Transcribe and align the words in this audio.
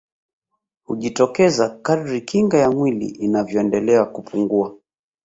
Hujitokeza 0.85 1.69
kadri 1.69 2.21
kinga 2.21 2.57
ya 2.57 2.71
mwili 2.71 3.07
inavyoendelea 3.07 4.05
kupungua 4.05 4.77